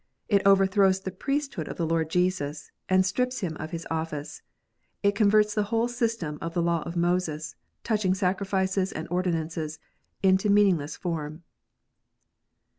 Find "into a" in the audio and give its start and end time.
10.23-10.51